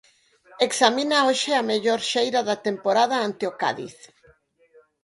Examina 0.65 1.17
hoxe 1.27 1.51
a 1.57 1.63
mellor 1.71 1.99
xeira 2.11 2.41
da 2.49 2.57
temporada 2.67 3.15
ante 3.27 3.43
o 3.51 3.53
Cádiz. 3.61 3.95